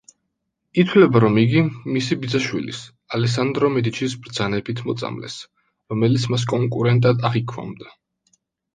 ითვლება, 0.83 1.19
რომ 1.23 1.35
იგი 1.41 1.61
მისი 1.97 2.17
ბიძაშვილის, 2.23 2.81
ალესანდრო 3.19 3.71
მედიჩის 3.77 4.19
ბრძანებით 4.25 4.85
მოწამლეს, 4.91 5.39
რომელიც 5.95 6.29
მას 6.35 6.51
კონკურენტად 6.57 7.27
აღიქვამდა. 7.33 7.99